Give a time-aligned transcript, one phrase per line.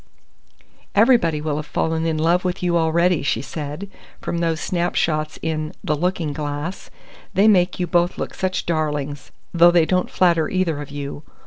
[0.95, 3.87] "Everybody will have fallen in love with you already," she said,
[4.19, 6.89] "from those snapshots in the Looking Glass.
[7.35, 11.21] They make you both look such darlings though they don't flatter either of you.